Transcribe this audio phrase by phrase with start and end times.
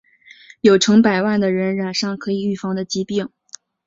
[0.61, 3.29] 有成百万的人染上可以预防的疾病。